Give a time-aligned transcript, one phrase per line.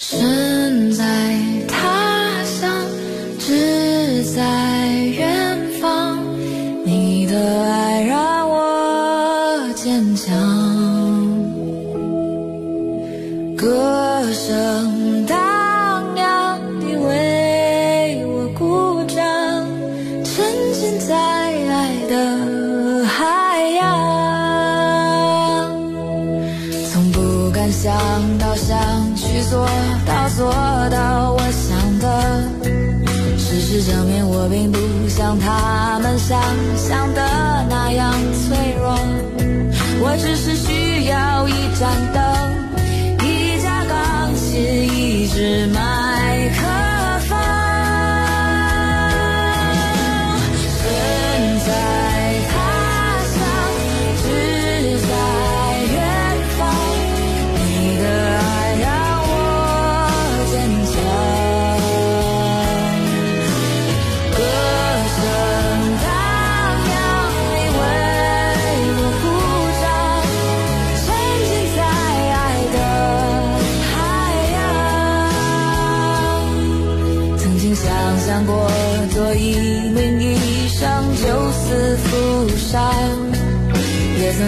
[0.00, 1.49] 身在。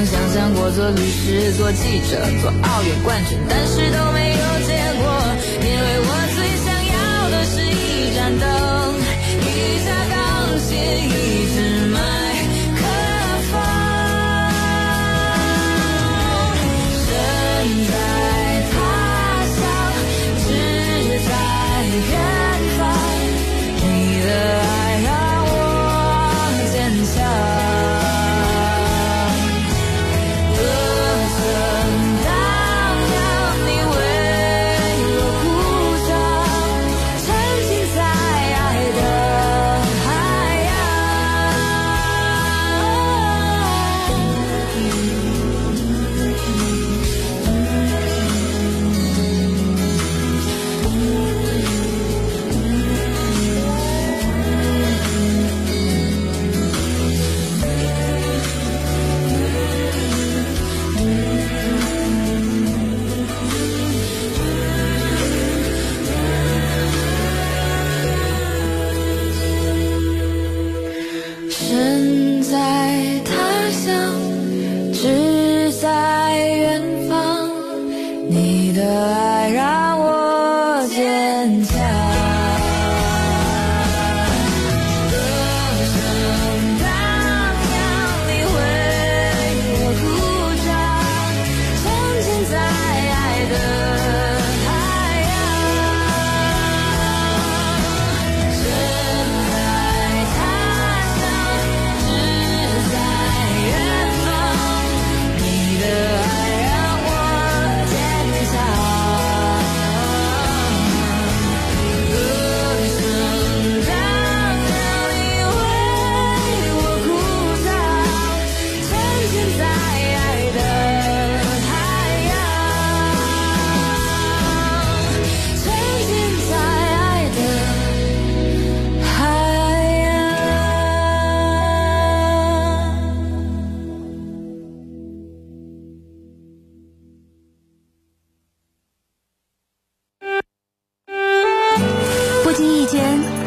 [0.03, 4.32] 曾想象过做律师、做记者、做奥运冠军，但是都没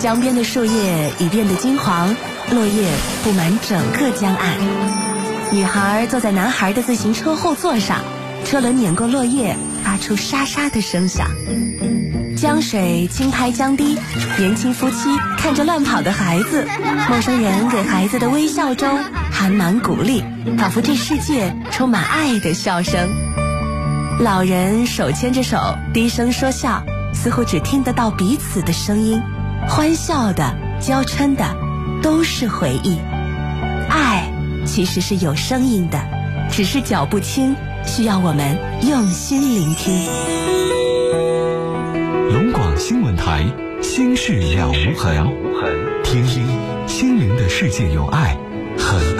[0.05, 2.15] 江边的树叶已变得金黄，
[2.51, 2.91] 落叶
[3.23, 4.53] 布满整个江岸。
[5.51, 8.01] 女孩坐在男孩的自行车后座上，
[8.45, 11.27] 车轮碾过落叶，发出沙沙的声响。
[12.37, 13.97] 江水轻拍江堤，
[14.37, 16.67] 年轻夫妻看着乱跑的孩子，
[17.09, 18.87] 陌生人给孩子的微笑中
[19.31, 20.23] 含满鼓励，
[20.59, 23.09] 仿佛这世界充满爱的笑声。
[24.19, 25.57] 老人手牵着手，
[25.95, 29.19] 低声说笑，似乎只听得到彼此的声音，
[29.67, 31.45] 欢笑的、娇嗔的，
[32.01, 32.99] 都是回忆。
[33.89, 34.31] 爱
[34.65, 35.99] 其实是有声音的，
[36.51, 37.55] 只是脚步轻，
[37.85, 40.07] 需要我们用心聆听。
[42.31, 43.45] 龙广新闻台，
[43.81, 45.27] 心事了无痕，
[46.03, 46.45] 听听
[46.87, 48.37] 心灵的世界有爱，
[48.77, 49.14] 很安静，很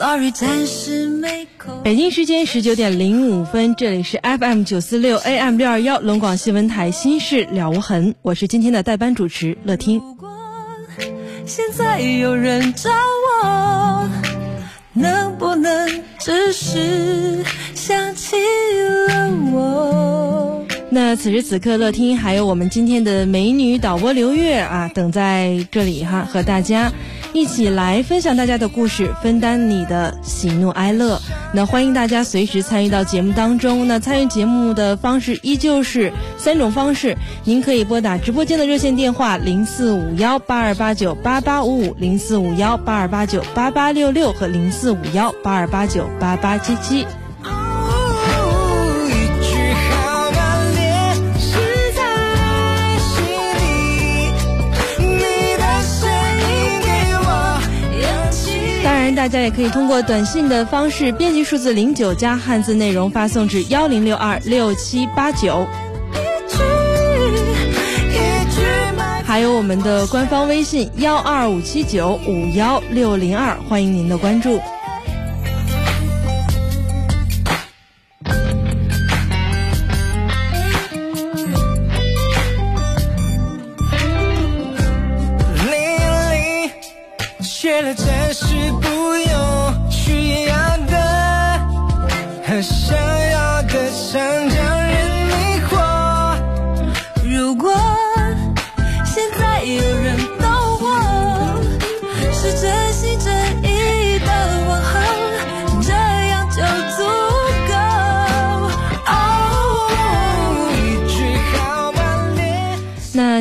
[0.00, 1.82] Sorry，暂时没空。
[1.82, 10.00] 北京时间十九点零五分，这里是 FM 九四六 AM 六二幺龙广新闻台《心事了无痕》，我是今天的代班主持乐听。
[11.44, 12.88] 现在有人找
[13.44, 14.08] 我，
[14.94, 17.44] 能不能只是
[17.74, 18.36] 想起
[19.06, 20.64] 了我？
[20.88, 26.90] 那此时此刻，乐听还有我们今天的美女导播刘月啊，等在这里哈，和大家
[27.32, 31.20] 一起来分享大家的故事，分担你的喜怒哀乐。
[31.54, 33.86] 那欢迎大家随时参与到节目当中。
[33.86, 47.06] 那参与节目的方式依旧是三种方式，您可以拨打直播间的热线电话零四五幺八二八九八八五五、零四五幺八二八九八八六六和零四五幺八二八九八八七七。
[59.20, 65.66] 大家也可以通过短信的方式编辑数字零九加汉字内容发送至幺零六二六七八九，
[69.22, 74.58] 还有我们的官方微信幺二五七九五幺六零二，欢迎您的关注。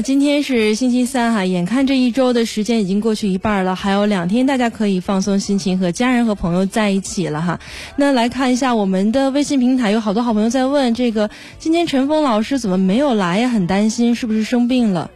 [0.09, 7.59] 今天是星期三哈，眼看这一周的时间已经过去一半了，还有两天大家可以放松心情，和家人和朋友在一起了哈。
[7.95, 11.29] 那来看一下我们的微信平台，有好多好朋友在问这个，
[11.59, 13.49] 今天陈峰老师怎么没有来呀？
[13.49, 15.11] 很担心是不是生病了？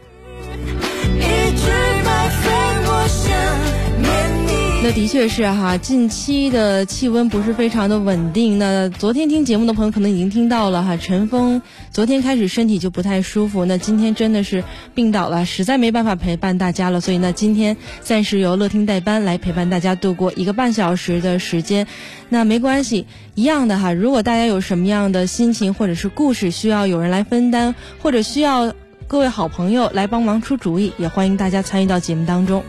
[4.84, 8.58] 那的确是哈，近期的气温不是非常的稳定。
[8.58, 14.62] 那昨天听节目的朋友可能已经听到了哈，陈峰昨天开始身体就不太舒服，那今天真的是
[14.94, 17.00] 病倒了，实在没办法陪伴大家了。
[17.00, 21.86] 所以呢，今天暂时由乐听代班来陪伴大家度过一个半小时的时间。
[22.28, 23.94] 那没关系，一样的哈。
[23.94, 28.74] 如果大家有什么样的心情或者是故事需要有人来分担，或者需要
[29.06, 32.62] 各位好朋友来帮忙出主意，也欢迎大家参与到节目当中。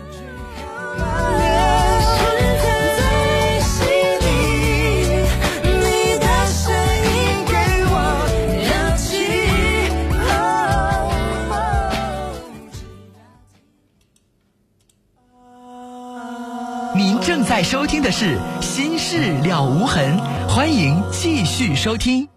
[17.56, 20.18] 在收听的是《心事了无痕》，
[20.50, 22.28] 欢迎继续收听。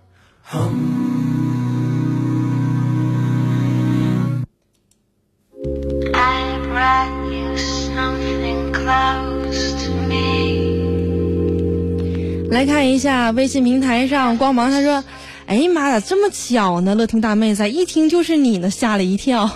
[12.49, 15.03] 来看一下微信平台上，光芒他说
[15.47, 16.95] ：“哎呀妈呀，这么巧呢！
[16.95, 19.51] 乐听大妹子一听就是你呢，吓了一跳。”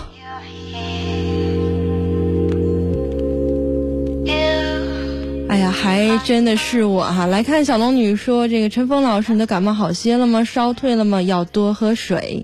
[5.53, 7.27] 哎呀，还真的是我哈！
[7.27, 10.43] 来看小龙女说：“这个陈峰老师，你的感冒好些了吗？
[10.43, 11.21] 烧退了吗？
[11.21, 12.43] 要多喝水。”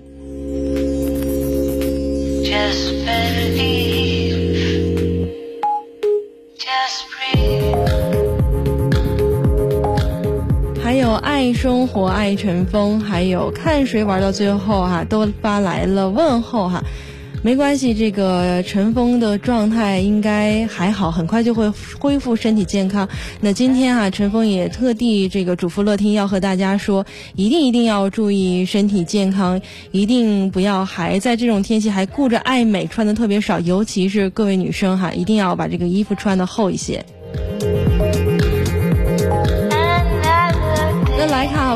[10.80, 16.84] 还有爱生活爱陈峰，还有看谁玩到最后哈，都发来了问候哈。
[17.42, 23.08] 没关系，这个陈峰的状态应该还好，很快就会恢复身体健康。
[23.40, 29.58] 那今天啊，陈峰也特地这个嘱咐乐听要和大家说，一定一定要注意身体健康，
[29.90, 37.02] 一定不要还在这种天气还顾着爱美，穿的特别少，尤其是各位女生哈，一定要把这个衣服穿的厚一些。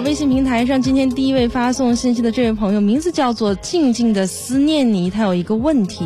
[0.04, 6.04] 微信平台上今天第一位发送信息的这位朋友，名字叫做静静的思念你，他有一个问题，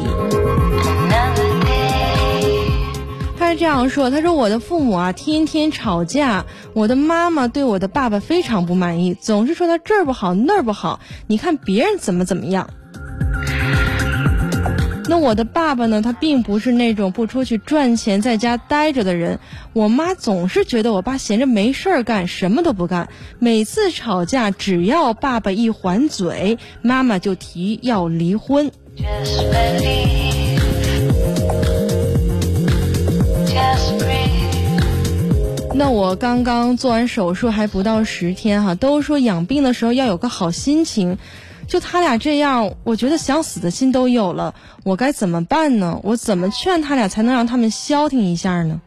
[3.37, 12.71] 他是这样说：他说我的父母啊天天吵架，我的妈妈对我的爸爸非常不满意，总是说他这儿不好那儿不好，你看别人怎么怎么样。
[15.09, 16.03] 那我的爸爸呢？
[16.03, 19.41] 他并不是那种不出去赚钱在家待着的人。
[19.73, 23.09] 我妈总是觉得我爸闲着没事儿干，什么都不干。
[23.39, 28.71] 每次吵架，只要爸爸一还嘴，妈妈就提要离婚。
[35.75, 41.17] 那我刚刚做完手术还不到十天哈，都说养病的时候要有个好心情，
[41.69, 46.01] 就他俩这样，我觉得想死的心都有了，我该怎么办呢？
[46.03, 48.81] 我怎么劝他俩才能让他们消停一下呢？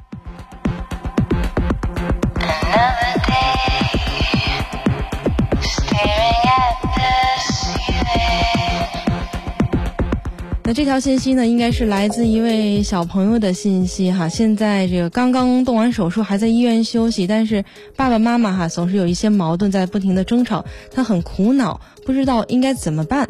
[10.63, 14.29] 那这条信息呢，应该是来自一位小朋友的信息哈。
[14.29, 17.65] 现在这个刚刚动完手术，还在医院休息，但是
[17.97, 23.27] 爸爸妈妈哈总是有一些矛盾，在不停的争吵，他很苦恼，不知道应该怎么办。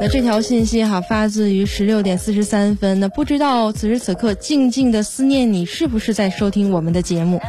[0.00, 7.40] 那这条信息哈发自于十六点四十三分，那不知道此时此刻静静的思念你是不是在收听我们的节目？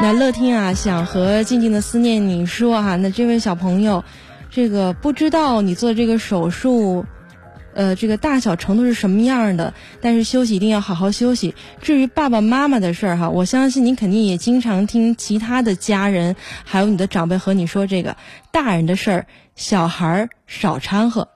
[0.00, 4.02] 那乐听啊，想和静静的思念你说哈，那这位小朋友，
[4.50, 7.06] 这个不知道你做这个手术，
[7.74, 11.54] 呃，这个大小程度是什么样的，但是休息一定要好好休息。
[11.82, 18.16] 至于爸爸妈妈的事儿哈，我相信你肯定也经常听其他的家人，还有你的长辈和你说这个
[18.50, 19.26] 大人的事儿，
[19.56, 21.28] 小孩儿少掺和。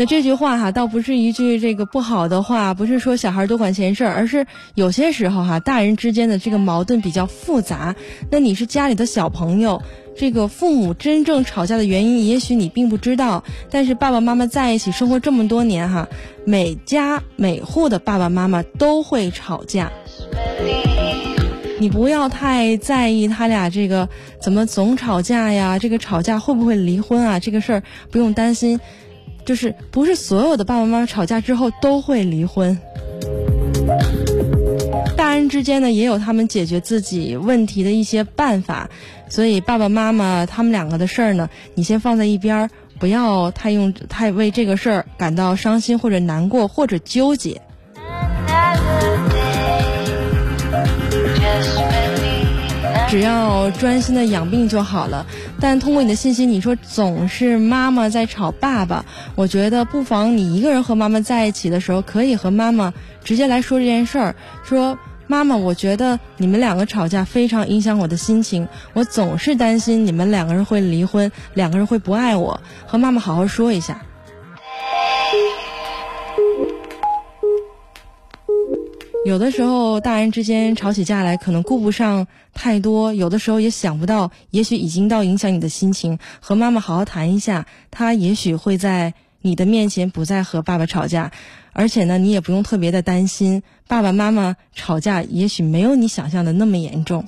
[0.00, 7.94] 那这句话哈，倒不是一句这个不好的话，不是说小孩多管闲事儿，而是有些时候哈，大人之间的这个矛盾比较复杂。
[8.30, 9.82] 那你是家里的小朋友，
[10.16, 13.44] 这个父母真正吵架的原因，也许你并不知道。
[13.70, 16.08] 但是爸爸妈妈在一起生活这么多年哈，
[16.46, 19.92] 每家每户的爸爸妈妈都会吵架。
[21.78, 24.08] 你不要太在意他俩这个
[24.40, 27.38] 怎么总吵架呀，这个吵架会不会离婚啊？
[27.38, 28.80] 这个事儿不用担心。
[29.50, 32.78] 就是不是所有的爸爸妈妈吵架之后都会离婚，
[35.16, 38.88] 大人之间呢也有他们解决自己问题的一些办法，
[39.28, 47.60] 所以爸爸妈妈他们两个的事儿呢，你先放在一边儿，不要太用太为这个事儿感到伤心或者难过或者纠结。
[53.10, 55.26] 只要专心的养病就好了。
[55.58, 64.36] 但通过你的信息，你说总是妈妈在吵爸爸，我觉得不妨你一个人和妈妈在一起的时候，可以和妈妈直接来说这件事儿。
[64.62, 72.60] 说妈妈，我觉得你们两个吵架非常影响我的心情，我总是担心你们两个人会离婚，两个人会不爱我。
[72.86, 74.00] 和妈妈好好说一下。
[79.22, 86.18] 有的时候，大人之间吵起架来，可能顾不上太多；有的时候也想不到，也许已经到影响你的心情。
[86.40, 89.12] 和妈妈好好谈一下，他也许会在
[89.42, 91.32] 你的面前不再和爸爸吵架，
[91.74, 97.26] 而且呢，你也不用特别的担心，爸爸妈妈吵架也许没有你想象的那么严重。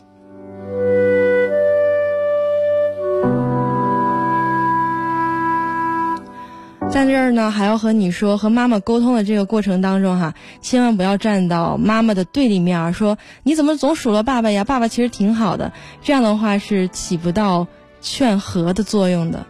[6.92, 14.62] 在这儿呢，还要和你说，和妈妈沟通的这个过程当中哈，千万不要站到妈妈的对立面儿，说你怎么总数落爸爸呀？
[14.62, 15.72] 爸爸其实挺好的，
[16.02, 17.66] 这样的话是起不到
[18.02, 19.46] 劝和的作用的。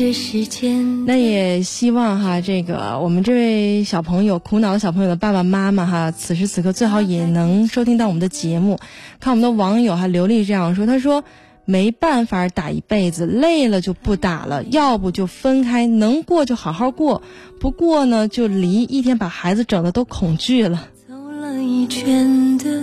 [0.00, 8.78] 时间，那也希望哈，这个我们这位小朋友苦恼的小朋友的爸爸妈妈哈，此时此刻最好也能收听到我们的节目。
[9.20, 11.22] 看我们的网友哈，刘丽这样说，他说
[11.64, 17.22] 没办法打一辈子，累了就不打了，要不就分开，能过就好好过，
[17.60, 20.88] 不过呢就离，一天把孩子整的都恐惧了。
[21.06, 22.82] 走了一圈的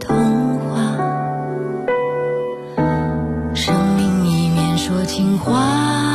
[0.00, 0.14] 童
[0.58, 0.96] 话，
[3.54, 6.13] 生命一面说情话。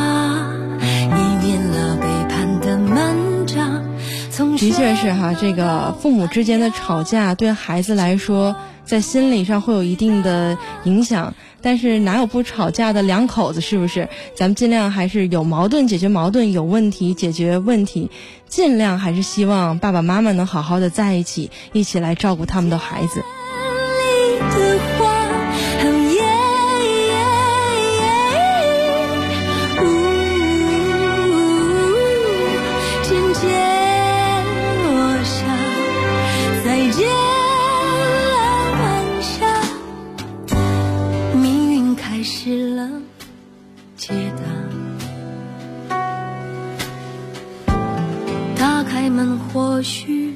[4.60, 11.32] 的确是哈，这个父母之间的吵架对孩子来说，在心理上会有一定的影响。
[11.62, 14.10] 但是哪有不吵架的两口子，是不是？
[14.36, 18.10] 咱们尽量还是有矛盾解决矛盾，有问题解决问题，
[18.50, 23.24] 尽量还是希望爸爸妈妈能好好的在一起，一起来照顾他们的孩子。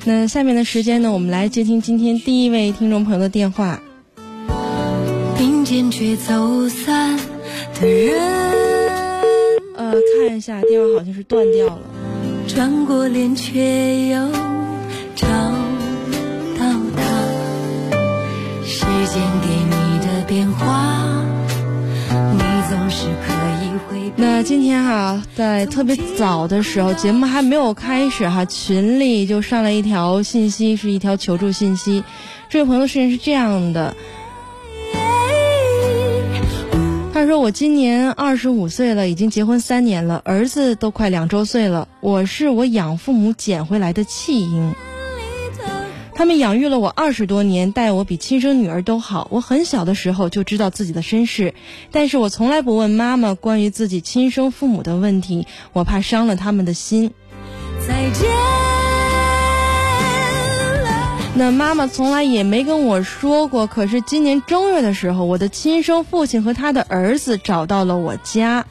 [0.06, 3.80] 那下面的时间呢，我们来接听今天第一位听众朋友的电话。
[5.64, 7.18] 见却走散
[7.80, 8.20] 的人。
[9.76, 9.94] 呃，
[10.28, 11.78] 看一下电话好像是断掉了。
[12.46, 14.28] 转过脸却又
[24.16, 32.04] 那今天哈、在特别早的时候，节目还没有开始哈、群里就上来一条信息，是一条求助信息。
[32.48, 33.96] 这位朋友的事情是这样的，
[37.12, 41.88] 他说：“我今年二十五岁了，已经结婚三年了，儿子都快两周岁了。
[42.00, 44.74] 我是我养父母捡回来的弃婴，
[46.16, 49.26] 他们养育了我二十多年，待我比亲生女儿都好。
[49.32, 51.54] 我很小的时候就知道自己的身世，
[51.90, 57.12] 但是我从来不问妈妈关于自己亲生父母的问题，我怕伤了他们的心。
[57.86, 58.30] 再见
[60.82, 63.66] 了，那妈妈从来也没跟我说过。
[63.66, 68.64] 可是今年正月的时候，我的亲生父亲和他的儿子找到了我家。”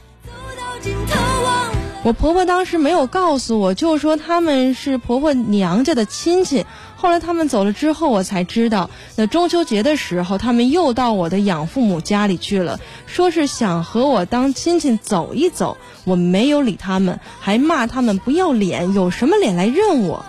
[2.04, 6.66] 我婆婆当时没有告诉我，就说他们是婆婆娘家的亲戚。
[7.04, 15.78] 后来他们走了之后，我才知道，那中秋节的时候，他们又到我的养父母家里去了，说是想和我当亲戚走一走。
[16.06, 20.24] 我没有理他们，还骂他们不要脸，有什么脸来认我？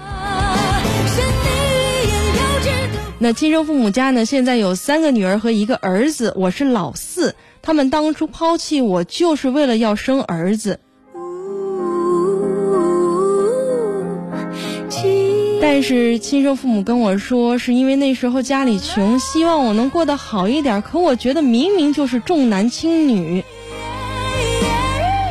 [3.21, 7.37] 那亲生父母家呢，现在有三个女儿和一个儿子，我是老四。
[7.63, 10.81] 他们当初抛弃我，就是为了要生儿子。
[15.67, 20.83] 但是亲生父母跟我说，是因为那时候家里穷，希望我能过得好一点。
[20.83, 23.43] 可我觉得明明就是重男轻女。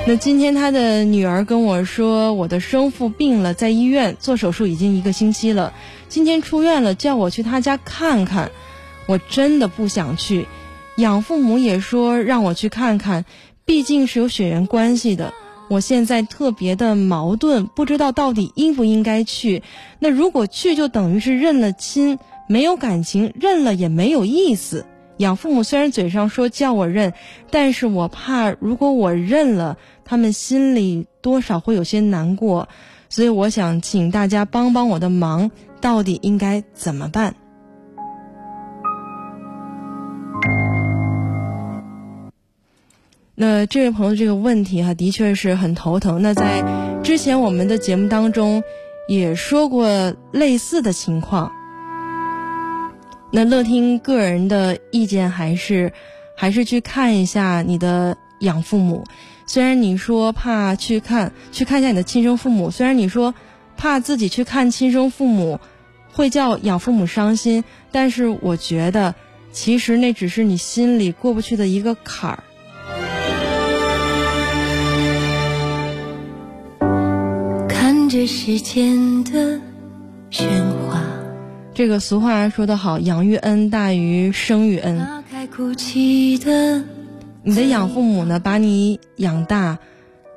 [0.07, 5.71] 那今天他的女儿跟我说，我的生父病了，在医院做手术已经一个星期了，
[6.09, 8.49] 今天出院了，叫我去他家看看。
[9.05, 10.47] 我真的不想去，
[10.97, 13.23] 养父母也说让我去看看，
[13.65, 15.31] 毕竟是有血缘关系的。
[15.73, 19.63] 我现在特别的矛盾，不知道到底应不应该去。
[19.97, 24.85] 那如果去，就等于是认了亲，没有感情，认了也没有意思。
[25.17, 27.13] 养父母虽然嘴上说叫我认，
[27.49, 32.69] 但是我怕如果我认了，他们心里多少会有些难过，
[33.09, 35.49] 所以我想请大家帮帮我的忙，
[35.81, 37.33] 到底应该怎么办？
[43.45, 46.21] 那这位朋友这个问题哈，的确是很头疼。
[46.21, 46.63] 那在
[47.03, 48.63] 之前我们的节目当中
[49.05, 51.51] 也说过类似的情况。
[53.33, 55.91] 那乐听个人的意见还是
[56.37, 59.03] 还是去看一下你的养父母。
[59.45, 63.35] 虽然你说怕去看去看一下你的亲生父母，虽然你说
[63.75, 65.59] 怕自己去看亲生父母
[66.13, 69.13] 会叫养父母伤心，但是我觉得
[69.51, 72.43] 其实那只是你心里过不去的一个坎儿。
[78.13, 79.59] 看着时间的
[80.29, 80.45] 喧
[80.87, 81.01] 哗，
[81.73, 85.03] 这个俗话说得好，养育恩大于生育恩。
[87.41, 89.79] 你的养父母呢，把你养大，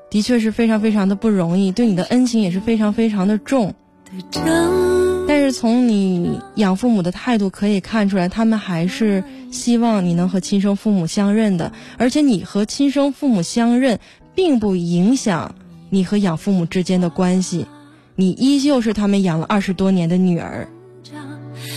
[0.09, 3.75] 的确是非常非常的不容易，对你的恩情也是非常非常的重。
[5.29, 13.99] 但是从你养父母的态度可以看出来，他们还是希望你能和亲生父母相认的，而且你和亲生父母相认，
[14.35, 15.55] 并不影响
[15.91, 17.67] 你和养父母之间的关系，
[18.15, 20.69] 你依旧是他们养了二十多年的女儿。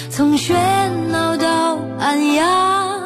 [0.10, 0.54] 从喧
[1.12, 3.00] 闹到安雅，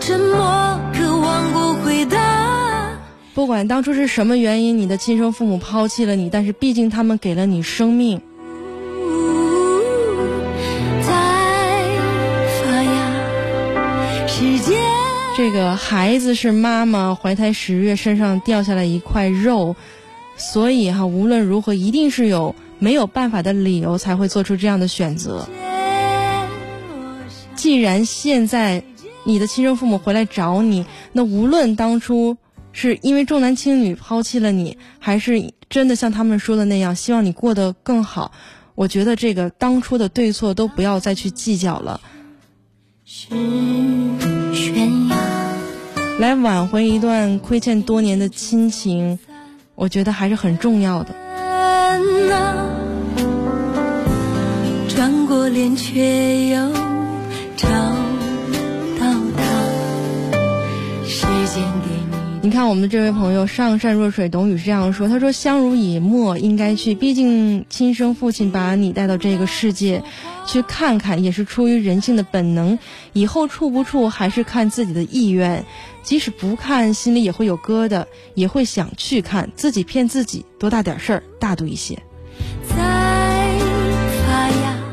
[0.00, 2.98] 沉默渴望过回答。
[3.34, 8.20] 不管当初是什么原因，你的亲生父母抛弃了你，但是毕竟他们给了你生命。
[11.00, 11.12] 在
[12.62, 14.78] 发芽，时间
[15.36, 19.74] 这个孩子是妈妈怀胎十月身上掉下来一块肉，
[20.36, 25.46] 所以哈，无论如何，一定是有没有办法的理由才会做出这样的选择。
[27.54, 28.82] 既然现在
[29.24, 32.36] 你的亲生父母回来找你，那无论当初
[32.72, 38.32] 是因为重男轻女抛弃了你，还是真的像他们说的那样，希望你过得更好，
[38.74, 42.00] 我觉得这个当初的对错都不要再去计较了。
[46.18, 49.18] 来挽回一段亏欠多年的亲情，
[49.74, 51.14] 我觉得还是很重要的。
[52.32, 52.66] 啊，
[54.88, 56.73] 转过脸却又
[62.54, 70.04] 看，我们这位朋友上善若水，董宇是这样说：“他说，相濡以沫应该去，毕竟亲生父亲把你带到这个世界，
[70.46, 72.78] 去看看也是出于人性的本能。
[73.12, 75.64] 以后处不处还是看自己的意愿，
[76.04, 79.50] 即使不看，心里也会有疙瘩，也会想去看。
[79.56, 81.98] 自己骗自己，多大点事儿，大度一些。”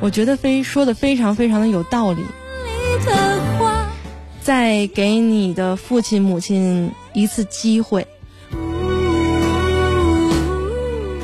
[0.01, 2.23] 我觉得非说的非常非常的有道理。
[4.41, 8.07] 在给你的父亲母亲一次机会。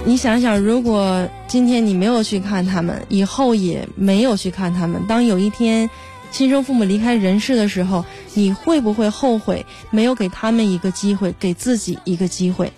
[0.05, 5.89] 你想想，如果今天你没有去看他们，以后也没有去看他们，当有一天
[6.31, 12.71] 亲生父母离开人世的时候，你会不会后悔没有给他们一个机会，给自己一个机会？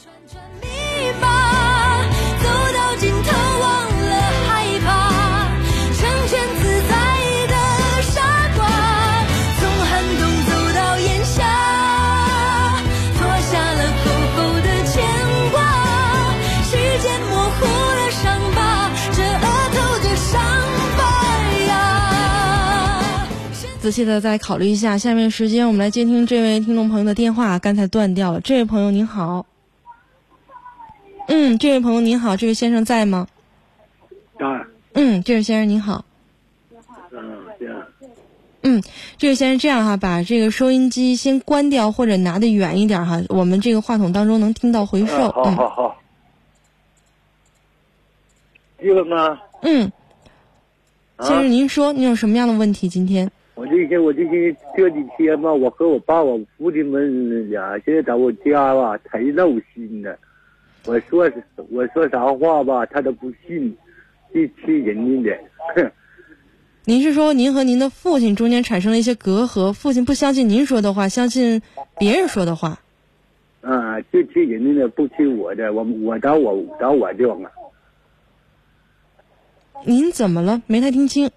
[23.89, 28.39] 仔细的再考虑一下，下面时间我们来接听这位听众朋友的电话，刚才断掉了。
[28.39, 29.47] 这位朋友您好，
[31.28, 33.28] 嗯，这位朋友您好，这位先生在吗？
[34.38, 34.45] 在。
[34.93, 36.06] 嗯，这位先生您好。
[38.62, 38.84] 嗯，
[39.17, 45.32] 这位先生这样哈，把这个收音机先关掉或者拿得远一点哈，我们这个话筒当中能听到回声。
[45.32, 45.97] 好好好。
[48.80, 49.39] 这个吗？
[49.63, 49.91] 嗯。
[51.21, 52.88] 先生，您说您有什么样的问题？
[52.88, 53.32] 今天？
[53.60, 59.45] 我这些，我这些这几天吧，我和我爸、我父亲们俩现在在我家吧，太闹
[59.76, 60.17] 心了。
[60.86, 61.30] 我说
[61.69, 63.76] 我说啥话吧，他都不信，
[64.34, 65.38] 就气人家的。
[65.76, 65.91] 哼。
[66.86, 69.74] 您是说您和您的父亲中间产生了一些隔阂？
[69.74, 71.62] 父亲不相信您说的话，相信
[72.00, 72.80] 别人说的话？
[73.60, 75.74] 啊，就气人家的，不气我的。
[75.74, 77.52] 我我找我找我就啊。
[79.84, 80.62] 您怎么了？
[80.65, 81.30] 没太听清。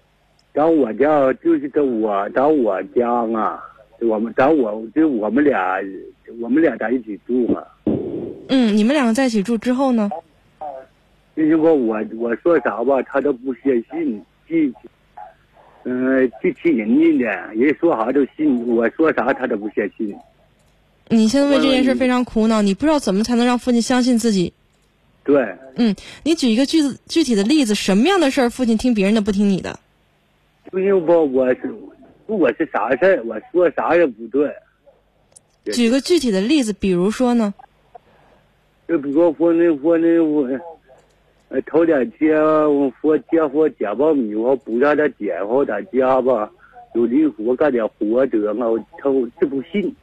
[0.53, 3.63] 找我家就是跟我找我家啊，
[4.01, 5.79] 我们找我就我们俩，
[6.39, 7.63] 我们俩在一起住嘛。
[8.49, 10.09] 嗯，你们两个在一起住之后呢？
[11.35, 14.55] 就是说我我说啥吧，他都不相信，就，
[15.85, 20.15] 嗯，就听人家的，人说啥都信，我说啥他都不相信。
[21.07, 24.53] 你现在为这件事非常苦恼，你不知道怎么才能让父亲相信自己。
[25.23, 25.43] 对。
[25.77, 29.79] 嗯，你举一个具具体的例子，什么样的事儿父亲听别人的不听你的？
[30.71, 31.73] 不行不，我是
[32.25, 34.51] 不管是啥事儿，我说啥也不对。
[35.71, 37.53] 举个具体的例子，比如说呢？
[38.87, 40.49] 就比如说那说那我，
[41.49, 46.49] 呃，头两天我说接活捡苞米，我不让他捡，我在家吧，
[46.95, 49.95] 有力活干点活得了，他就不信。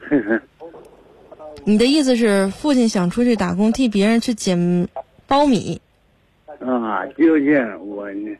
[1.64, 4.58] 你的意思是，父亲想出去打工，替别人去捡
[5.28, 5.80] 苞米？
[6.60, 8.36] 啊，就是我呢。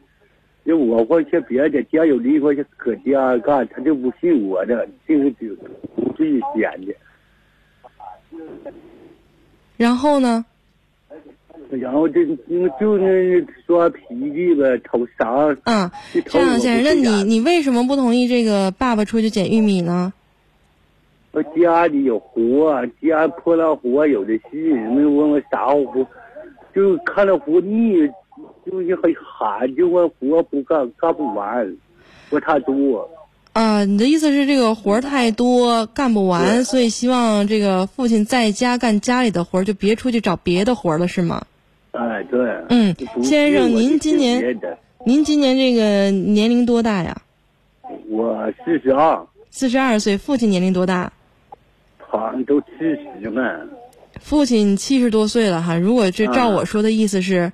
[0.68, 5.48] 就我或去别的家有离婚去搁家干，他就不信我的，就是就
[6.14, 6.94] 自己捡的。
[9.78, 10.44] 然后呢？
[11.70, 12.22] 然后就
[12.78, 14.02] 就那耍脾
[14.34, 15.56] 气呗，偷啥？
[15.64, 15.90] 啊，
[16.26, 20.12] 这样先生，那你你为什么不同意这个爸爸出去捡玉米呢？
[21.32, 26.06] 我家里有活，家破烂活有的是，那问我啥活，
[26.74, 28.06] 就看了活腻。
[28.70, 31.74] 就是很喊，就我活不干，干不完，
[32.28, 33.08] 活太多。
[33.54, 41.46] 啊，你的意思是这个活太多，干不完，所以希望这个父亲在家干家里的活，就别出去找别的活了，是吗？
[41.92, 42.40] 哎，对。
[42.68, 44.60] 嗯，先生，您今年
[45.06, 47.22] 您今年这个年龄多大呀？
[48.10, 49.26] 我四十二。
[49.50, 51.10] 四十二岁，父亲年龄多大？
[51.98, 53.66] 好像都七十了。
[54.20, 57.50] 父亲七十多岁了哈，如果这照我说的意思是。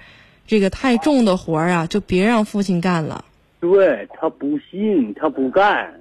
[0.47, 3.25] 这个太重的活儿啊，就别让父亲干了。
[3.61, 6.01] 对他不信，他不干，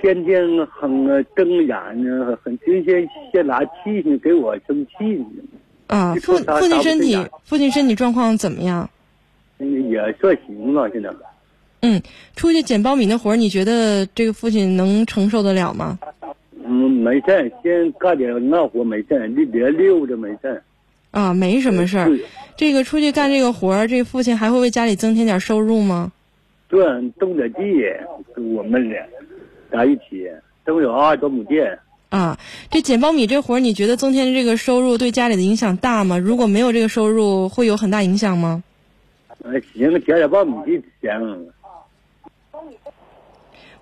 [0.00, 1.68] 天天哼啊睁眼
[2.04, 5.42] 呢，很今天先拿气性给我生气呢。
[5.88, 8.88] 啊，父父亲身体，父亲身体状况怎么样？
[9.58, 11.10] 也算行吧，现在。
[11.80, 12.00] 嗯，
[12.36, 15.98] 出去捡苞米那活儿，你觉得这个父亲能承受得了吗？
[16.64, 20.62] 嗯，没事先干点那活没事你别溜着没事
[21.12, 22.10] 啊，没什么事儿。
[22.56, 26.10] 这个出去干这个活儿，这个父亲还会为家里增添点收入吗？
[26.68, 26.84] 对，
[27.18, 27.60] 种点地，
[28.56, 29.02] 我们俩
[29.70, 30.26] 在一起
[30.64, 31.60] 都有二十多亩地。
[32.08, 32.38] 啊，
[32.70, 36.18] 这捡苞米这活儿，你觉得增添这个收入对家里的影响大吗？
[36.18, 38.62] 如果没有这个收入，会有很大影响吗？
[39.42, 41.46] 呃，行，捡点苞米就行。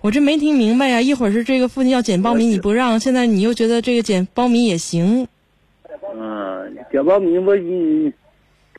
[0.01, 5.27] 我这没听明白呀，一会儿是这个父亲要捡苞米你不让，现在你又觉得这个捡苞米也行。
[6.13, 8.11] 嗯，捡苞米我一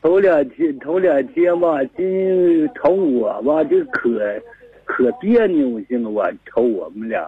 [0.01, 4.11] 头两天头两天吧，今瞅我吧，就可
[4.85, 7.27] 可别扭性了，我瞅我们俩。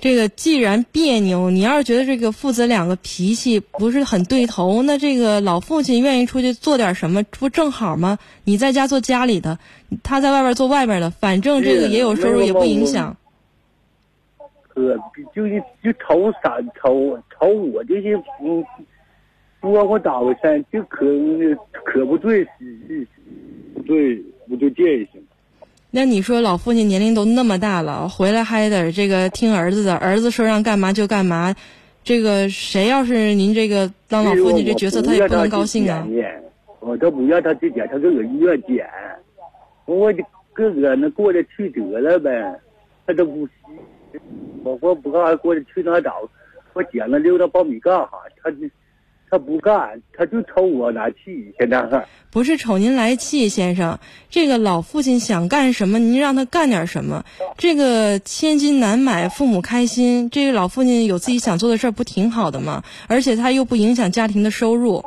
[0.00, 8.18] 这个既然别扭，你要是觉得这个父子两个脾气不是很对头，那这个老父亲愿意出去做点什么，不正好吗？
[8.42, 9.58] 你在家做家里的，
[10.02, 13.16] 他在外边做外边的，反正这个也有收入，也不影响。
[14.74, 14.96] 可
[15.34, 15.46] 就
[15.82, 18.64] 就瞅啥瞅瞅我这些嗯，
[19.60, 21.06] 说话打不善，就可
[21.84, 22.44] 可不对，
[23.74, 24.16] 不对
[24.48, 25.22] 不对劲行。
[25.90, 31.54] 那你说老父亲年龄都那么大了，回来还得这个听儿子的，儿子说让干嘛就干嘛，
[32.02, 36.06] 这个谁要是您这个当老父亲这角色，他也不能高兴啊。
[36.80, 38.84] 我都不让他去捡，他搁个医院捡，
[39.84, 42.58] 我就搁搁那过得去得了呗，
[43.06, 43.46] 他都不，
[44.62, 46.28] 我我不干过去去那找，
[46.72, 48.58] 我捡了溜达苞米干哈，他就。
[49.34, 51.54] 他不干，他就瞅我来气。
[51.58, 53.98] 现在不是瞅您来气，先生。
[54.28, 57.24] 这个老父亲想干什么，您让他干点什么。
[57.56, 62.84] 这个千金难买父母开心，这个老父亲有自己想做的事儿，不挺好的吗？
[63.08, 65.02] 而且他又不影响家庭的收入。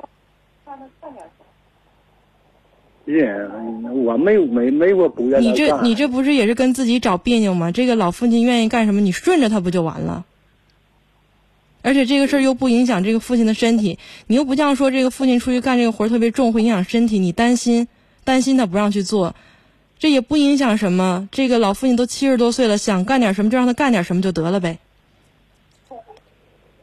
[3.06, 3.50] 是，
[3.94, 7.72] 我没有没没我不愿意你这你这不是也是跟自己找别扭吗？
[7.72, 10.26] 这个老父亲愿意干什么，你顺着他不就完了？
[11.84, 17.88] 而且这个事儿又不影响这个父亲的身体，你又不像说这个父亲出去干这个活儿特别重，会影响身体，你担心，
[18.24, 19.36] 担心他不让去做，
[20.00, 21.30] 这也不影响什么。
[21.32, 24.80] 这个老父亲都七十多岁了，想干点什么就让他干点什么就得了呗。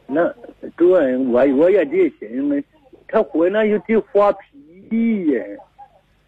[0.07, 0.33] 那
[0.77, 2.63] 对，我我也这寻思，
[3.09, 4.39] 他回来又得发脾
[4.89, 5.43] 气呀，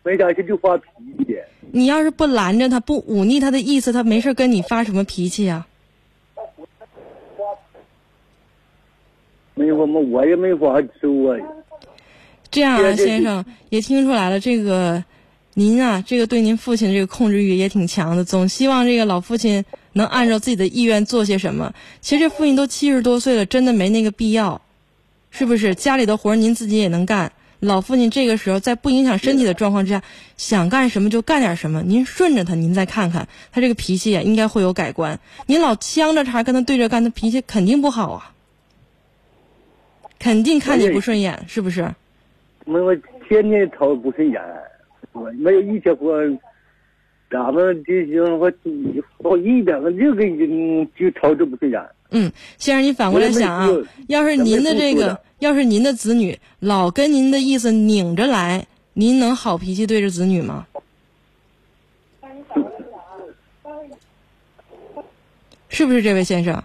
[0.06, 0.86] 没啥事就发脾
[1.26, 1.36] 气。
[1.72, 5.66] 你要是不拦着他，不忤逆他的意思，他没事跟你发什么脾气呀？
[9.56, 11.36] 没有么，我也没法说。
[12.52, 15.04] 这样啊，先生也听出来了，这个
[15.56, 21.74] 您啊，这个对您父亲这个控制欲也挺强的，总希望这个老父亲能按照自己的意愿做些什么。
[22.00, 24.62] 其实父亲都七十多岁了，真的没那个必要，
[25.32, 25.74] 是不是？
[25.74, 27.32] 家里的活您自己也能干。
[27.60, 30.04] 老父亲这个时候在不影响身体的状况之下，
[30.38, 31.82] 想干什么就干点什么。
[31.82, 35.20] 您顺着他，您再看看他这个脾气啊，应该会有改观。
[35.48, 38.32] 您老呛着茬跟他对着干，他脾气肯定不好啊。
[40.18, 41.94] 肯定看你不顺眼，是不是？
[42.66, 42.96] 没我
[43.28, 44.42] 天天瞅不顺眼，
[45.12, 46.20] 我没有一天我，
[47.30, 48.52] 咱们这行我
[49.18, 50.30] 我一点个就给
[50.98, 51.82] 就瞅着不顺眼。
[52.12, 53.70] 嗯，先生，你反过来想啊，
[54.08, 60.68] 要是您的这个，要是您的子女老跟您的意思拧着来，您能好脾气对着子女吗？
[65.68, 66.64] 是不是这位先生？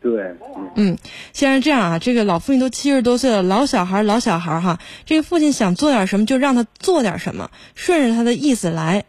[0.00, 0.36] 对，
[0.76, 0.96] 嗯，
[1.32, 9.04] 先生这样啊，这个老父亲都七十多岁了，老小孩老小孩哈，这个父亲想做点什么就让他做点什么，顺着他的意思来，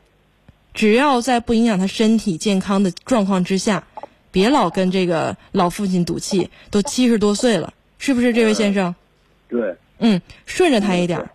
[0.74, 3.86] 只要在不影响他身体健康的状况之下，
[4.32, 8.94] 别老跟这个老父亲赌气，都七十多岁了，是不是这位先生？
[9.50, 11.30] 对，嗯，顺着他一点儿，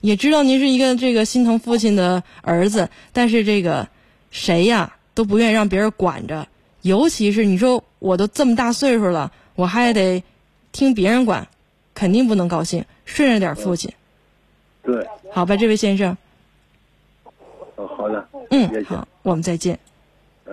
[0.00, 3.88] 也知道您是一个这个心疼父亲的儿子，但是这个
[4.30, 6.46] 谁呀都不愿意让别人管着。
[6.82, 10.22] 尤其是你说我都这么大岁数了，我还得
[10.72, 11.46] 听别人管，
[11.94, 12.84] 肯定不能高兴。
[13.04, 13.92] 顺着点父亲。
[14.82, 15.06] 对。
[15.30, 16.16] 好吧，这位先生。
[17.76, 18.28] 哦，好的。
[18.50, 19.78] 嗯，好，我们再见。
[20.46, 20.52] 哎。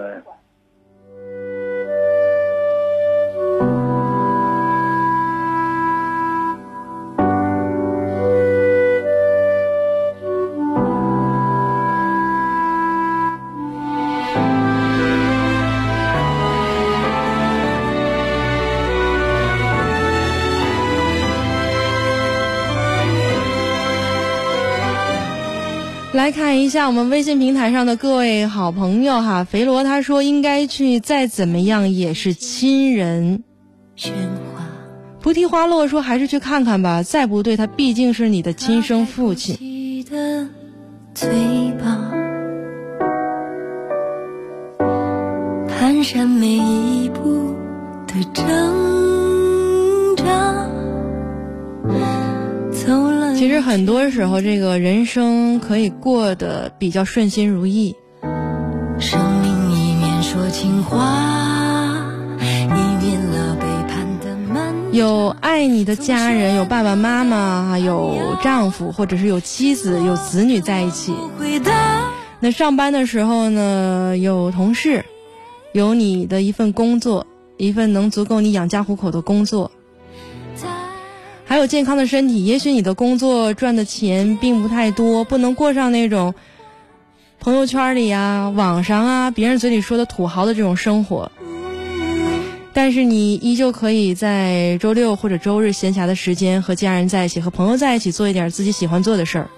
[26.28, 33.46] 来看一下我们微信平台上的各位好朋友哈，肥罗他说应该去再怎么样也是亲人。
[35.22, 39.56] 菩提花落说还是去看看吧，再不对他毕竟是你的亲生父亲。
[39.56, 40.04] 蹒
[46.04, 47.56] 跚每一步
[48.06, 49.07] 的挣
[53.38, 57.96] 其实很多时候，这个人生可以过得比较顺心如意。
[59.00, 60.98] 生命一面说情话，
[62.40, 64.74] 了背叛的满。
[64.92, 71.14] 有爱你的家人，有爸爸妈妈，有丈夫，或者是有妻子、有子女在一起。
[72.40, 75.06] 那上班的时候呢，有同事，
[75.74, 79.70] 有你的一份工作，一份能足够你养家糊口的工作，
[81.48, 82.46] 还有健康的身体。
[82.46, 86.36] 也许你的工作赚的钱并不太多，不能过上那种
[87.40, 91.32] 朋友圈里啊、网上啊、别人嘴里说的土豪的这种生活。
[92.74, 99.50] 但是你依旧可以在周六或者周日闲暇的时间和家人在一起，和朋友在一起做一点自己喜欢做的事儿。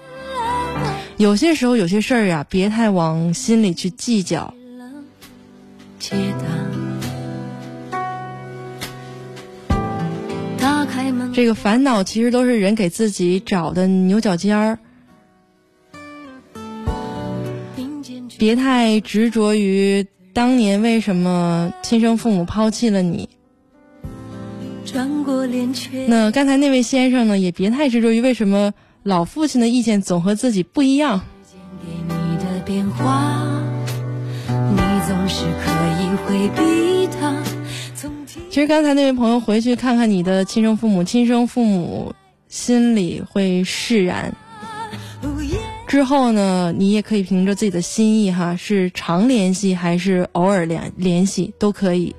[1.18, 4.54] 有些时候，有些事儿呀，别太往心里去计较。
[11.32, 14.78] 这个烦恼其实都是人给自己找的牛角尖儿。
[18.38, 20.06] 别太执着于。
[20.32, 23.28] 当年为什么亲生父母抛弃了你？
[26.06, 27.36] 那刚才那位先生呢？
[27.36, 31.22] 也别太执着于为什么老父亲的意见总和自己不一样。
[38.50, 42.12] 其实刚才那位朋友回去看看你的亲生父母，亲生父母
[42.48, 44.34] 心里会释然。
[45.86, 52.12] 之后呢，你也可以凭着自己的心意哈，是常联系还是偶尔联联系都可以。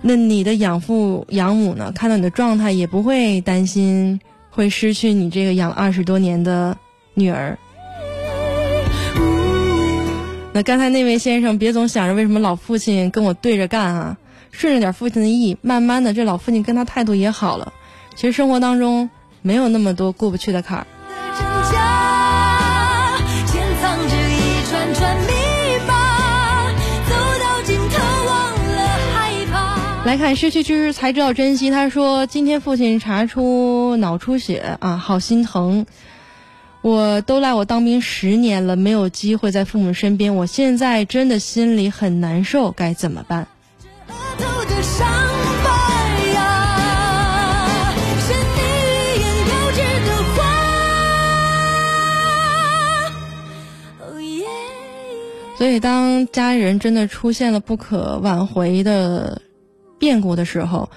[0.00, 6.74] 那你的养父养母呢，看到你的状态也不会担心会失去你这个养了二十多年的
[7.12, 7.58] 女儿。
[10.56, 14.16] 那刚才那位先生，别总想着为什么老父亲跟我对着干啊，
[14.52, 17.72] 顺着点父亲的意，慢慢的这老父亲跟他态度也好了。
[18.14, 19.10] 其实生活当中
[19.42, 20.86] 没有那么多过不去的坎儿。
[30.04, 31.70] 来看失去之才知道珍惜。
[31.70, 35.86] 他说：“今天父亲查出脑出血啊，好心疼。
[36.84, 40.36] 我都赖我当兵十年了，没有机会在父母身边。
[40.36, 43.48] 我现在真的心里很难受，该怎么办？”
[55.56, 59.40] 所以，当家人真的出现了不可挽回的
[59.98, 60.90] 变故的时候，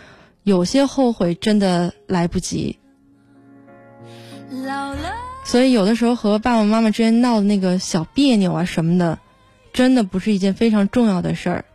[0.43, 2.77] 有些后悔真的来不及。
[5.47, 9.17] 所以，有的时候和爸爸妈妈之间闹的那个小别扭啊什么的，
[9.71, 11.65] 真的不是一件非常重要的事儿。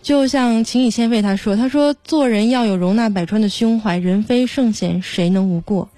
[0.00, 5.90] 就像秦以千费他说：“他说做人要有容纳百川的胸怀，人非圣贤，谁能无过？”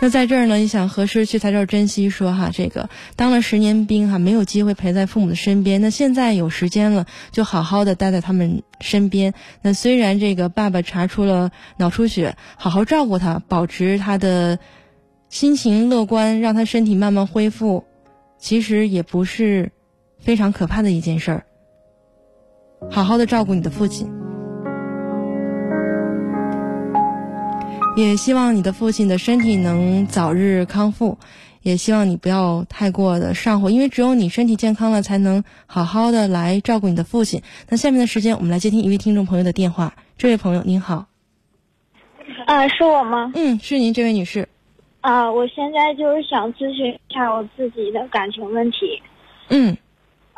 [0.00, 2.08] 那在这儿呢，你想何时去才叫珍惜。
[2.08, 5.80] 说哈，这个当了十年兵哈，没有机会陪在父母的身边。
[5.80, 9.34] 那现在有时间了，就好好的待在他们身边。
[9.60, 14.60] 那虽然这个爸爸查出了脑出血，好好照顾他，保持他的
[15.28, 17.84] 心情乐观，让他身体慢慢恢复，
[18.38, 19.72] 其实也不是
[20.20, 21.44] 非常可怕的一件事儿。
[22.88, 24.08] 好好的照顾你的父亲。
[28.02, 31.18] 也希望你的父亲的身体能早日康复，
[31.62, 37.42] 也希望你不要太过的上火，因为只有你身体健康了，才能好好的来照顾你的父亲。
[37.68, 39.94] 那下面的时间，我们来接听一位听众朋友的电话。
[40.16, 41.06] 这位朋友您好，
[42.46, 43.32] 啊，是我吗？
[43.34, 44.48] 嗯，是您，这位女士。
[45.00, 48.78] 啊，我现在就是想咨询一下我自己的感情问题。
[49.48, 49.76] 嗯。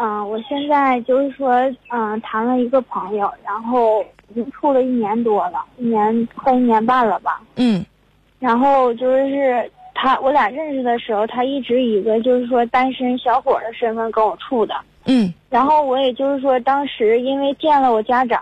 [0.02, 1.52] 嗯，我现在就是说，
[1.90, 7.42] 嗯，谈了一个朋友，然后已经处了一年多了，一年快一年半了吧。
[7.56, 7.84] 嗯，
[8.38, 14.74] 然后就是他，我俩认识的时候，他一直以一个就是说单身小伙的身份跟我处的。
[15.04, 18.40] 嗯，然后我也就是说，当时因为见了我家长，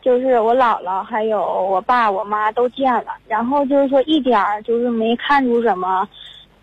[0.00, 6.08] 就是我姥姥还有我爸我妈都见了，然后就是说一点儿就是没看出什么。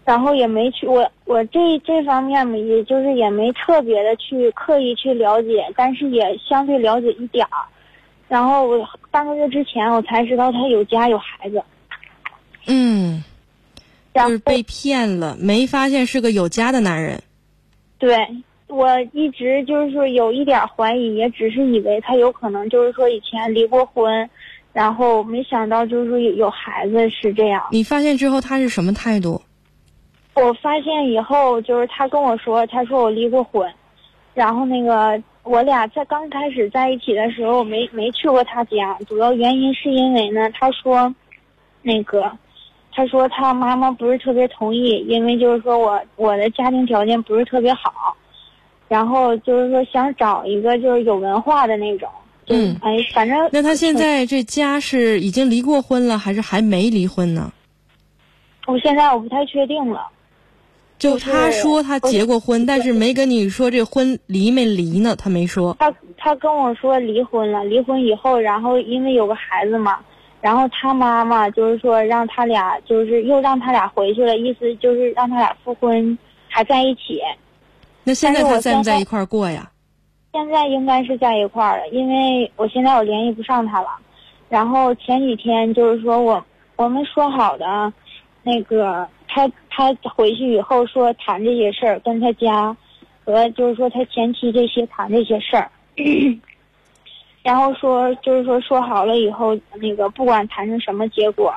[0.05, 7.63] 然后也没去，我我这这方面嘛，也就是也没特别的去刻意去了解，但是也相对了解一点儿。
[8.27, 11.63] 然后我半个月之前，我才知道他有家有孩子。
[12.67, 13.23] 嗯，
[14.13, 17.21] 就是被骗了，没发现是个有家的男人。
[17.97, 18.17] 对，
[18.67, 24.29] 我一直就是说有一点怀疑，也只是以为他有可能就是说以前离过婚，
[24.73, 27.63] 然后没想到就是说有孩子是这样。
[27.71, 29.41] 你发现之后他是什么态度？
[30.35, 33.71] 我发现以后，就是他跟我说，他说我离过婚，
[34.33, 41.13] 然后那个我俩在刚开始在一起的时候，没没去过他家，主要原因是因为呢，他说，
[41.83, 42.31] 那个，
[42.91, 48.15] 他说他妈妈不是特别同意，因为就是说我我的家庭条件不是特别好，
[48.87, 52.09] 然后就是说想找一个就是有文化的那种，
[52.47, 57.51] 嗯，哎，反正那他现在这家是已经离过婚了，还是还没离婚呢？
[58.65, 60.07] 我现在我不太确定了。
[61.03, 65.75] 就他说他结过婚，但是没跟你说这婚离没离呢，他没说。
[65.77, 69.99] 他他跟我说离婚了，离婚以后，然后因为有个孩子嘛，
[70.39, 77.19] 然后他妈妈就是说让他俩就是又让他俩回去了，意思就是让他俩复婚还在一起。
[78.05, 79.69] 那现在他在不在一块儿过呀？
[80.31, 83.89] 现在应该是在一块儿了，因为我现在我联系不上他了。
[84.47, 86.41] 然后前几天就是说我
[86.77, 87.91] 我们说好的，
[88.41, 89.05] 那个。
[89.35, 92.75] 他他回去以后说谈这些事儿，跟他家
[93.25, 95.71] 和就是说他前妻这些谈这些事儿，
[97.41, 101.51] 然后说就是说说好了以后，那个不管谈成什么结果，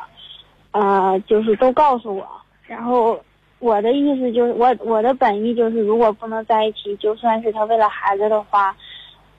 [0.71, 2.27] 呃，就是都告诉我。
[2.67, 3.21] 然后
[3.59, 8.75] 我的意思就是我我的本意就是，如果不能在一起，就算是他为了孩子的话，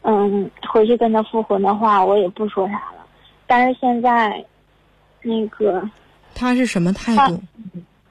[0.03, 3.05] 嗯，回去跟他复婚的话，我也不说啥了。
[3.47, 4.45] 但是现在，
[5.23, 5.81] 那个
[6.35, 7.41] 他是什么态度？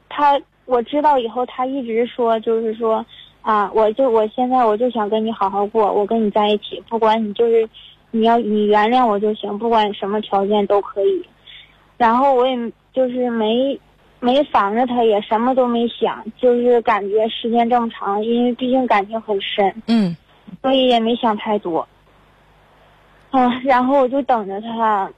[0.09, 3.05] 他我知道以后，他一直说就是说，
[3.41, 7.69] 啊，我就我现在我就想跟你好好过，我跟你在一起，不管你就是
[8.11, 11.25] 你要你原谅我就行，不管什么条件都可以。
[11.97, 13.81] 然后我也就是没
[14.21, 20.17] 没防着他，也什么都没想，就是感觉时间这么长，因为毕竟感情很深，嗯，
[20.61, 21.87] 所以也没想太多。
[23.31, 25.11] 嗯，然后我就等着他。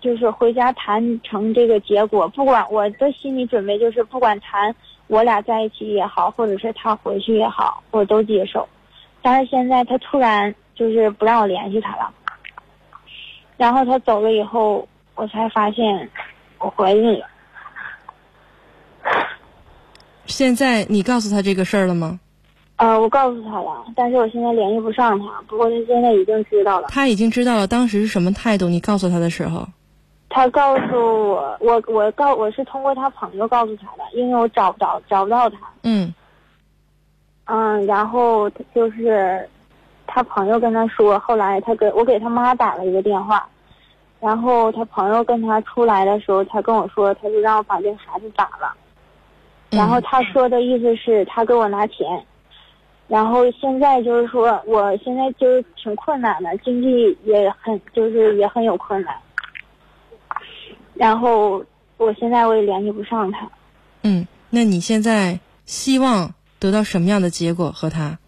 [0.00, 4.74] 就是回家谈成这个结果，不管我的心理准备就是，不管谈
[5.12, 8.66] 我俩在一起也好，或者是他回去也好，我都接受。
[9.20, 12.10] 但是现在他突然就是不让我联系他了，
[13.58, 16.08] 然后他走了以后，我才发现
[16.58, 17.26] 我怀孕了。
[20.24, 22.18] 现在你告诉他这个事儿了吗？
[22.76, 25.42] 呃，我告诉他了，但是我现在联系不上他。
[25.46, 26.88] 不过他现在已经知道了。
[26.88, 28.70] 他已经知道了，当时是什么态度？
[28.70, 29.68] 你告诉他的时候。
[30.34, 35.58] 他告诉我，我我告我是通过他朋友告诉他的，因为我找不着找不到他。
[35.82, 36.12] 嗯。
[37.44, 39.46] 嗯，然后就是
[40.06, 43.46] 他朋友跟他说，后来他给我给他妈打了一个电话，
[44.20, 48.74] 然后他朋友跟他出来的时候，他跟我说，他就让我把这孩子打了。
[49.70, 52.06] 然后他说的意思是他给我拿钱，
[53.06, 59.14] 然后现在就是说我现在就是挺困难的，经济也很就是也很有困难。
[60.94, 61.64] 然后
[61.96, 63.48] 我现在我也联系不上他。
[64.02, 68.18] 嗯，那你现在希望得到什么样的结果和他？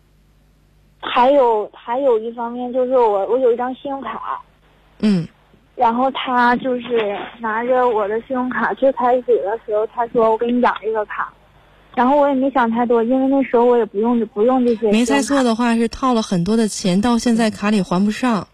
[1.01, 4.41] 还有还有一方面就是我我有一张信用卡。
[5.01, 5.27] 嗯。
[5.77, 11.33] 然后他就是拿着我的信用卡，最开始的时候他说我给你养这个卡，
[11.97, 14.91] 然后我也没想太多，因为那时候我也不用不用这些。
[14.93, 18.47] 没猜错的话是套了很多的钱，到现在卡里还不上。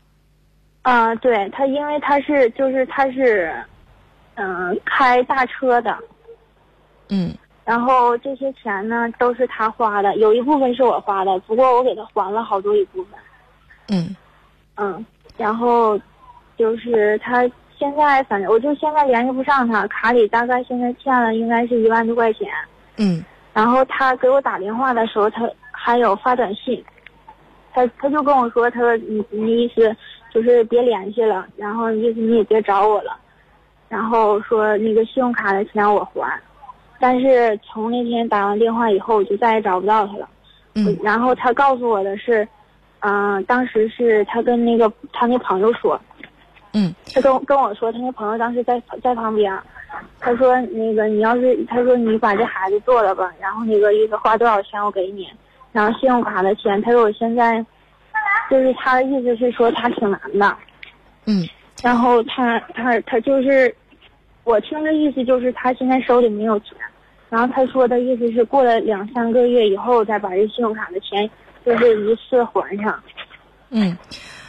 [0.83, 3.55] 啊，对他，因为他是就是他是。
[4.43, 5.95] 嗯，开大车的，
[7.11, 13.21] 嗯，然后这些钱呢都是他花的，有一部分是我花的，不过我给他还了好多一部分。
[13.91, 14.17] 嗯，
[14.77, 15.05] 嗯，
[15.37, 16.01] 然后
[16.57, 17.43] 就是他
[17.77, 22.49] 现在反正我就现在联系不上他，卡里大概现在欠了应该是一万多块钱。
[22.97, 23.23] 嗯，
[23.53, 26.83] 然后他给我打电话的时候，他还有发短信，
[27.75, 29.95] 他他就跟我说，他说你你意思
[30.33, 33.19] 就是别联系了，然后意思你也别找我了。
[33.91, 36.41] 然后说那个信用卡的钱我还，
[37.01, 40.29] 但是从那天打完电话以后，我就再也找不到他了。
[40.77, 40.97] 嗯。
[41.03, 42.47] 然后他告诉我的是，
[43.01, 46.01] 嗯，当时是他跟那个他那朋友说，
[46.73, 49.53] 嗯，他跟跟我说，他那朋友当时在在旁边，
[50.21, 55.29] 他说那个你要是他说你把这孩子做了吧，然后那个意思花多少钱我给你，
[55.73, 57.67] 然后信用卡的钱，他说我现在，
[58.49, 60.57] 就是他的意思是说他挺难的，
[61.27, 61.45] 嗯。
[61.83, 63.75] 然后他他他就是。
[64.45, 66.77] 我听的意思就是他现在手里没有钱，
[67.29, 71.31] 然后他说的意思是过了两三个月以后再把这信用卡的钱
[71.65, 73.01] 就是一次还上。
[73.71, 73.97] 嗯，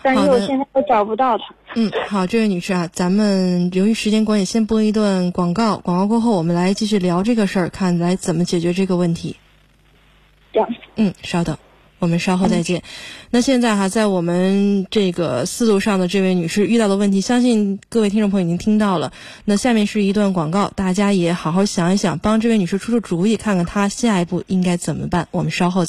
[0.01, 1.43] 但是我现在都找不到他。
[1.75, 9.35] 嗯，好，这位女士啊，咱们由于时间关系，先播一段广告，广告过后我们来继续聊这个事儿，看来怎么解决这个问题。
[10.53, 10.65] 行。
[10.95, 11.57] 嗯，稍等。
[12.01, 12.83] 我们稍后再见。
[13.29, 19.13] 那现在哈，在我们这个四路上的这位女士遇到的问题，相信各位听众朋友已经听到了。
[19.45, 25.27] 那下面是一段广告，大家也好好想一想，帮这位女士出出主意，看看她下一步应该怎么办。
[25.31, 25.79] 我们稍后。